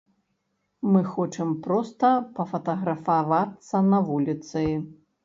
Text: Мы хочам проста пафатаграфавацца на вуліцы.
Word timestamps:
Мы 0.93 1.01
хочам 1.09 1.51
проста 1.67 2.09
пафатаграфавацца 2.39 3.83
на 3.91 4.01
вуліцы. 4.09 4.65